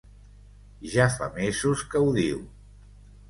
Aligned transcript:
Ja 0.93 1.05
fa 1.17 1.27
mesos 1.35 1.85
que 1.91 2.03
ho 2.05 2.09
diu. 2.17 2.43